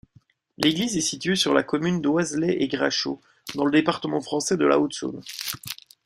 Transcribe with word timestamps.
L'église 0.57 0.97
est 0.97 1.01
située 1.01 1.35
sur 1.35 1.53
la 1.53 1.61
commune 1.61 2.01
d'Oiselay-et-Grachaux, 2.01 3.21
dans 3.53 3.65
le 3.65 3.71
département 3.71 4.19
français 4.19 4.57
de 4.57 4.65
la 4.65 4.79
Haute-Saône. 4.79 5.21